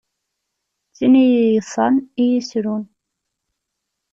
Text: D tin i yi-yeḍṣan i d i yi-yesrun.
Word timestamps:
D 0.89 0.91
tin 0.97 1.13
i 1.23 1.25
yi-yeḍṣan 1.33 1.95
i 2.01 2.03
d 2.05 2.15
i 2.23 2.25
yi-yesrun. 2.29 2.83